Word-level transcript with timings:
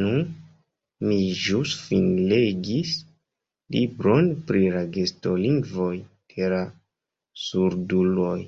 Nu, 0.00 0.10
mi 1.06 1.16
ĵus 1.38 1.72
finlegis 1.86 2.92
libron 3.78 4.28
pri 4.52 4.62
la 4.76 4.84
gestolingvoj 4.98 5.90
de 6.36 6.52
la 6.54 6.62
surduloj. 7.48 8.38